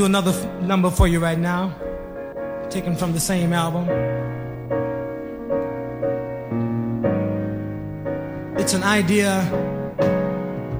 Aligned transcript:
Do 0.00 0.06
another 0.06 0.30
f- 0.30 0.62
number 0.62 0.88
for 0.90 1.06
you 1.06 1.20
right 1.20 1.38
now, 1.38 1.74
taken 2.70 2.96
from 2.96 3.12
the 3.12 3.20
same 3.20 3.52
album. 3.52 3.84
It's 8.58 8.72
an 8.72 8.82
idea 8.82 9.30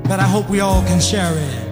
that 0.05 0.21
I 0.21 0.27
hope 0.35 0.49
we 0.49 0.61
all 0.61 0.83
can 0.85 1.01
share 1.03 1.35
in. 1.35 1.70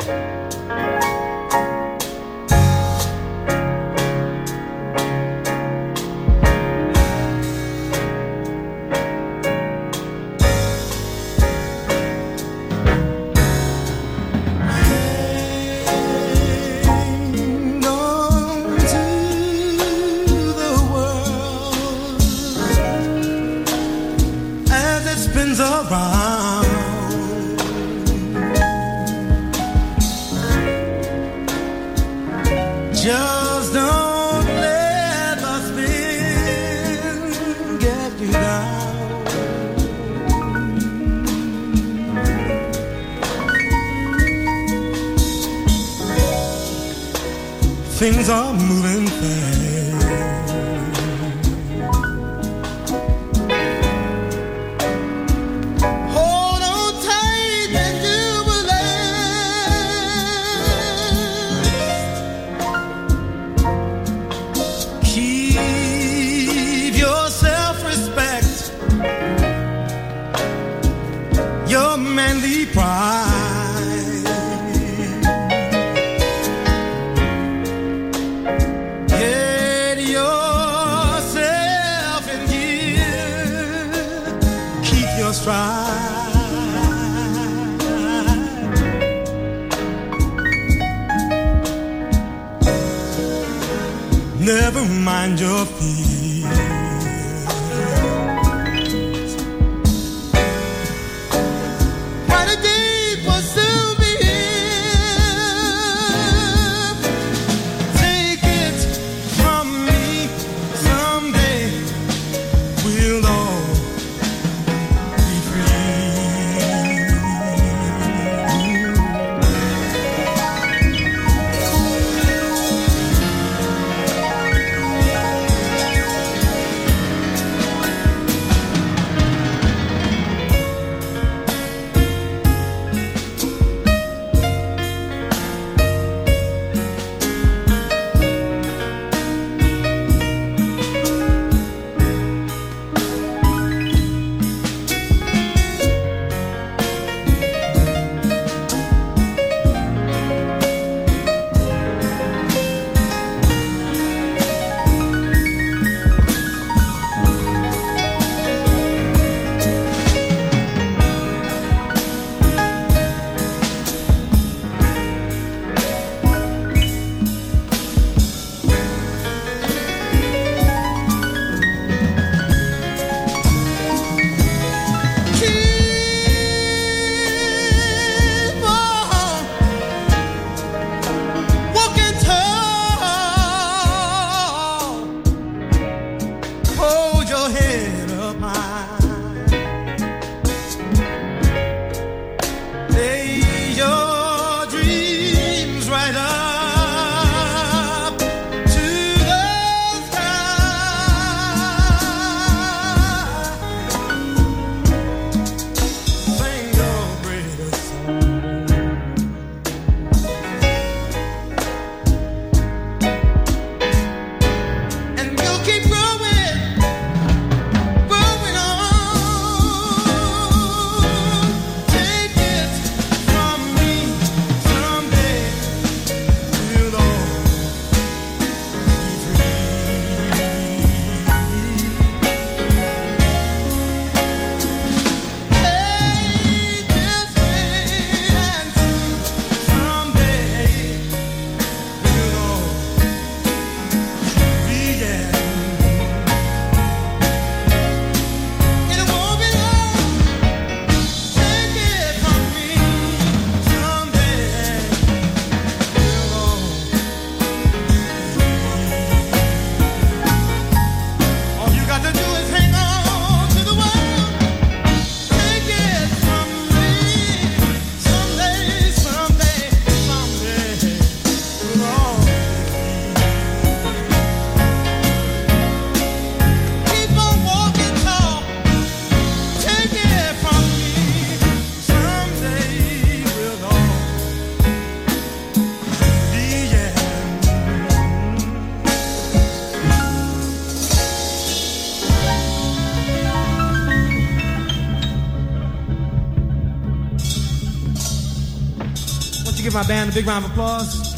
my 299.78 299.86
band 299.86 300.10
a 300.10 300.12
big 300.12 300.26
round 300.26 300.44
of 300.44 300.50
applause. 300.50 301.16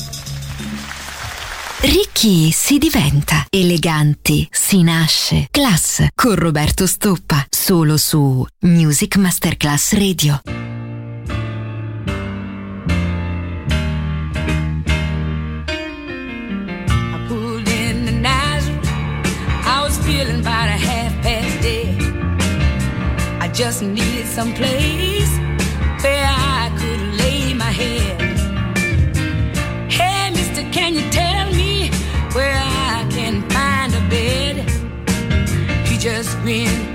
Ricchi 1.81 2.51
si 2.53 2.77
diventa, 2.77 3.47
eleganti 3.49 4.47
si 4.51 4.83
nasce. 4.83 5.47
Class 5.51 6.09
con 6.15 6.35
Roberto 6.35 6.87
Stoppa, 6.87 7.47
solo 7.49 7.97
su 7.97 8.45
Music 8.61 9.17
Masterclass 9.17 9.95
Radio. 9.95 10.43
I 23.43 23.49
just 23.53 23.83
needed 23.83 24.27
some 24.27 24.53
place 24.53 25.10
just 36.01 36.35
win. 36.45 36.90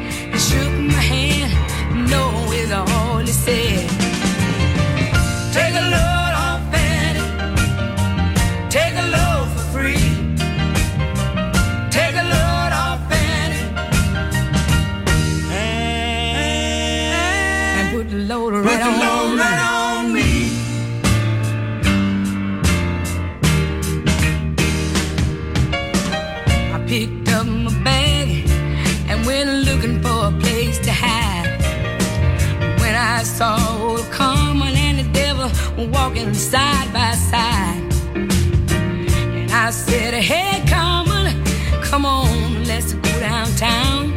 walking 35.77 36.33
side 36.33 36.91
by 36.93 37.11
side. 37.11 37.81
And 38.15 39.51
I 39.51 39.71
said, 39.71 40.13
Hey, 40.13 40.63
Carmen, 40.69 41.43
come 41.83 42.05
on, 42.05 42.63
let's 42.65 42.93
go 42.93 43.19
downtown. 43.19 44.13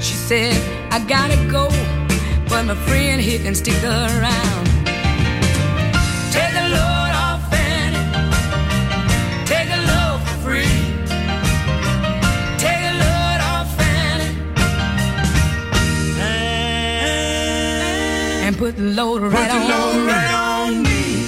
She 0.00 0.14
said, 0.14 0.54
I 0.92 1.00
gotta 1.06 1.36
go, 1.50 1.68
but 2.48 2.64
my 2.64 2.74
friend 2.74 3.20
here 3.20 3.38
can 3.40 3.54
stick 3.54 3.82
around. 3.82 4.75
and 18.46 18.56
put 18.56 18.76
the 18.76 18.82
load 18.82 19.22
right, 19.22 19.48
the 19.48 19.56
on, 19.56 19.68
load 19.68 20.06
right 20.06 20.32
on 20.32 20.82
me. 20.84 21.26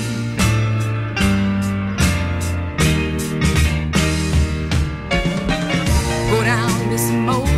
Go 6.30 6.44
down 6.44 6.90
this 6.90 7.10
motor. 7.10 7.57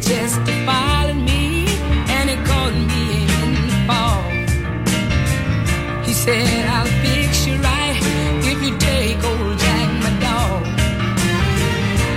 Just 0.00 0.42
defiling 0.44 1.24
me, 1.24 1.66
and 2.08 2.30
he 2.30 2.36
called 2.46 2.72
me 2.72 3.26
in 3.42 3.50
the 3.68 3.78
fall. 3.86 4.22
He 6.04 6.12
said, 6.12 6.66
I'll 6.66 6.86
fix 7.02 7.46
you 7.46 7.56
right 7.56 7.98
if 8.42 8.62
you 8.62 8.78
take 8.78 9.22
old 9.22 9.58
Jack, 9.58 9.90
my 10.02 10.10
dog. 10.20 10.64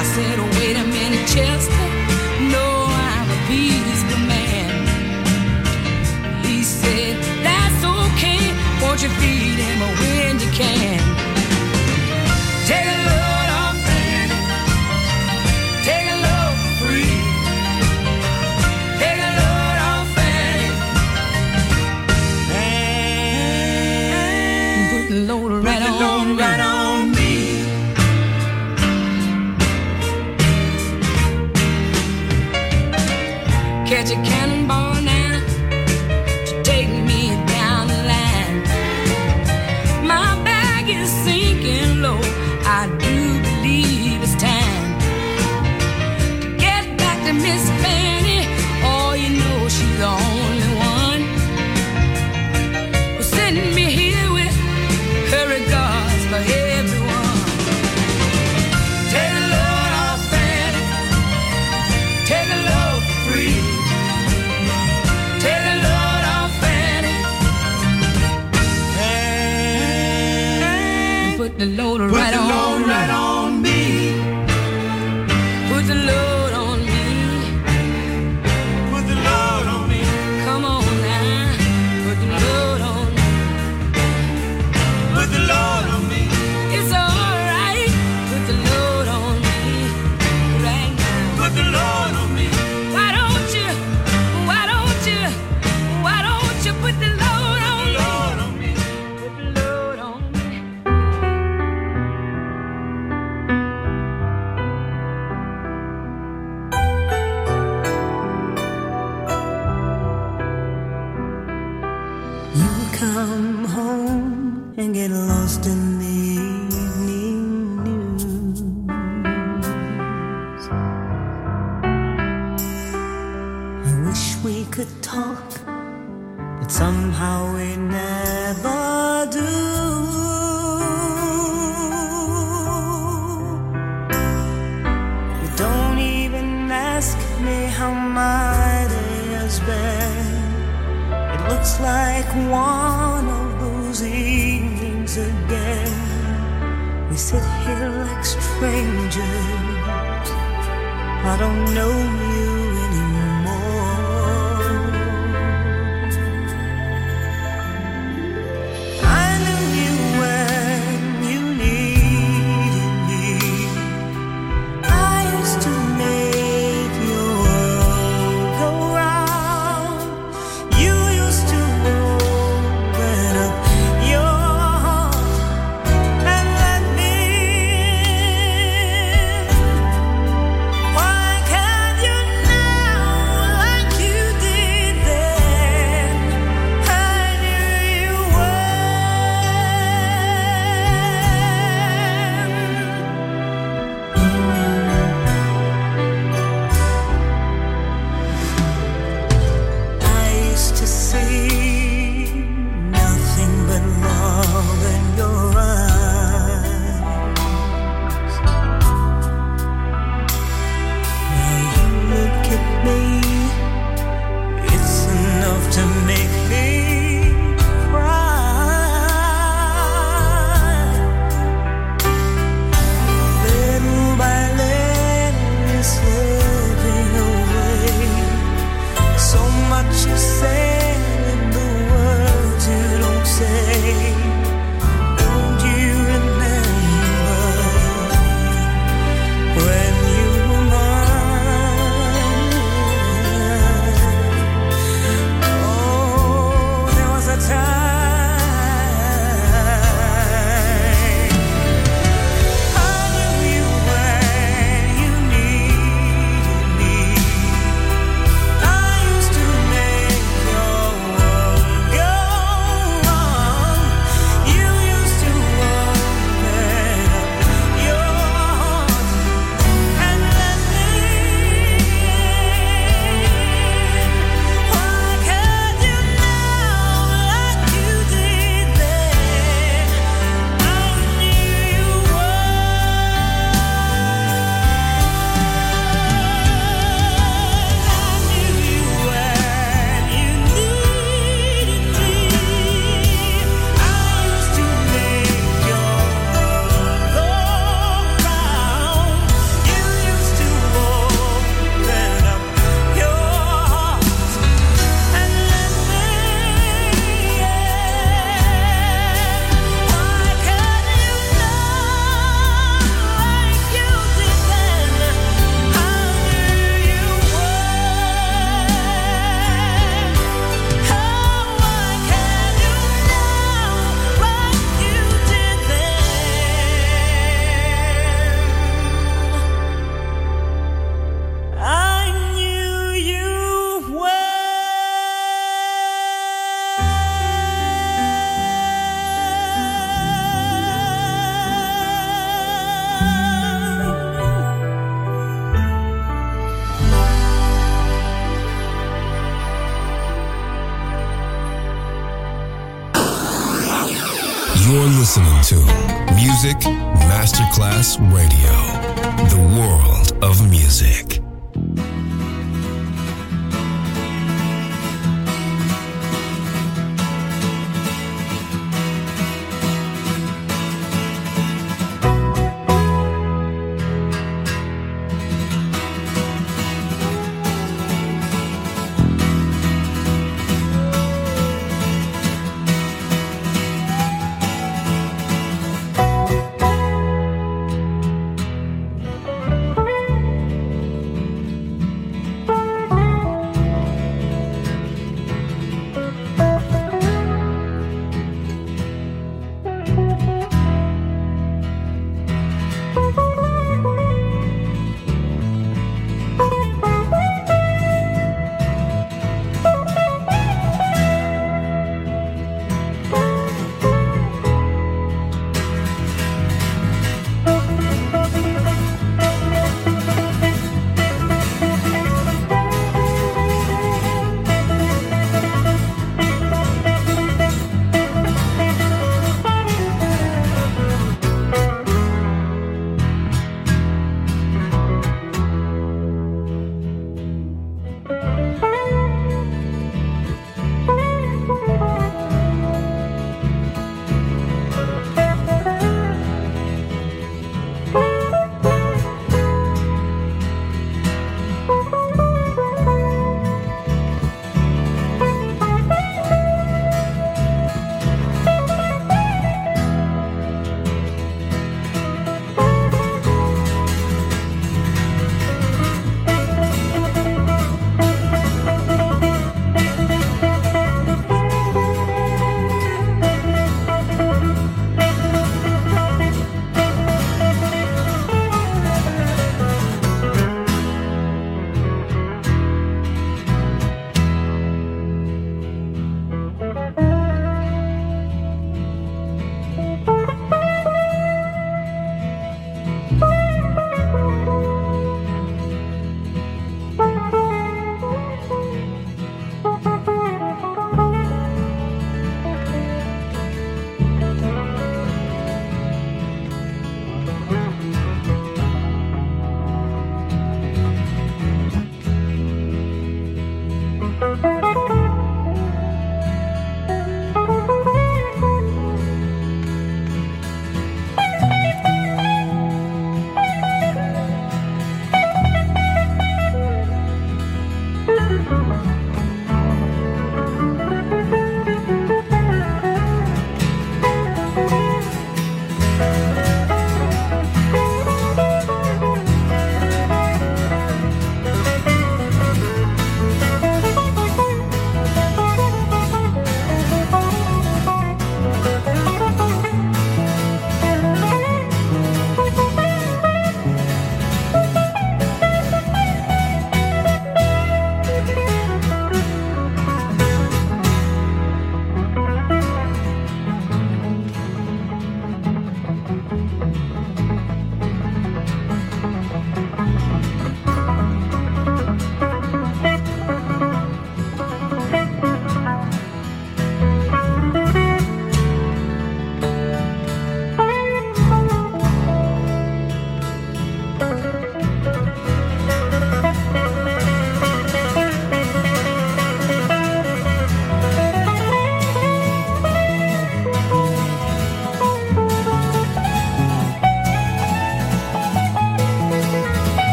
I 0.00 0.04
said, 0.14 0.38
oh, 0.38 0.50
wait 0.58 0.76
a 0.76 0.84
minute, 0.84 1.26
Chester. 1.28 1.88
No, 2.54 2.86
I'm 2.88 3.28
a 3.28 3.38
peaceful 3.48 4.20
man. 4.32 4.70
He 6.44 6.62
said, 6.62 7.16
that's 7.42 7.84
okay. 7.84 8.42
Won't 8.80 9.02
you 9.02 9.10
feed 9.20 9.58
him 9.58 9.80
when 10.00 10.38
you 10.40 10.50
can? 10.52 11.13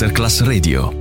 Masterclass 0.00 0.40
Radio. 0.40 0.99